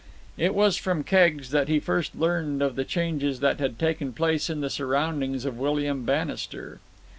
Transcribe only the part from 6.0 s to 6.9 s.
Bannister.